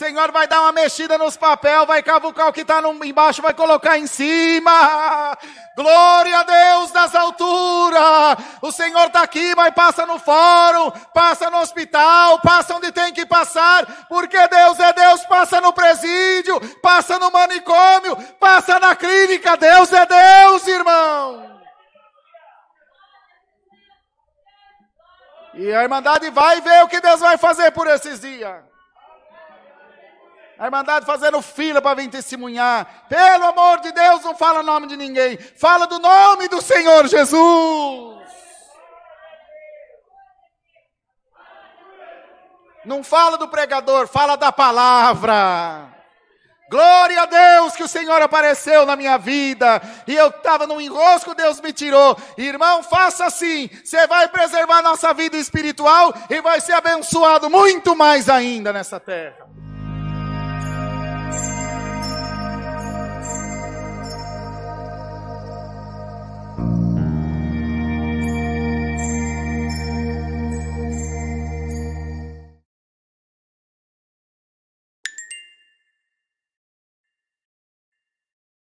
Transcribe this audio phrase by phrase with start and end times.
[0.00, 3.98] Senhor vai dar uma mexida nos papéis, vai cavucar o que está embaixo, vai colocar
[3.98, 5.36] em cima.
[5.76, 8.36] Glória a Deus das alturas.
[8.62, 13.26] O Senhor está aqui, mas passa no fórum, passa no hospital, passa onde tem que
[13.26, 19.56] passar, porque Deus é Deus, passa no presídio, passa no manicômio, passa na clínica.
[19.58, 21.09] Deus é Deus, irmão.
[25.54, 28.62] E a Irmandade vai ver o que Deus vai fazer por esses dias.
[30.58, 33.06] A Irmandade fazendo fila para vir testemunhar.
[33.08, 35.38] Pelo amor de Deus, não fala o nome de ninguém.
[35.38, 38.20] Fala do nome do Senhor Jesus.
[42.84, 45.99] Não fala do pregador, fala da palavra.
[46.70, 49.82] Glória a Deus que o Senhor apareceu na minha vida.
[50.06, 52.16] E eu estava num enrosco, Deus me tirou.
[52.38, 53.68] Irmão, faça assim.
[53.82, 59.50] Você vai preservar nossa vida espiritual e vai ser abençoado muito mais ainda nessa terra.